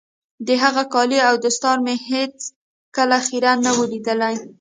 [0.47, 2.37] د هغه کالي او دستار مې هېڅ
[2.95, 4.35] کله خيرن نه وو ليدلي.